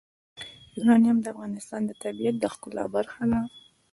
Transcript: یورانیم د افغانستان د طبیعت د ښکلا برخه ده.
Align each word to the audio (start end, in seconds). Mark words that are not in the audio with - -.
یورانیم 0.75 1.17
د 1.21 1.25
افغانستان 1.33 1.81
د 1.85 1.91
طبیعت 2.03 2.35
د 2.39 2.45
ښکلا 2.53 2.85
برخه 2.95 3.23
ده. 3.31 3.39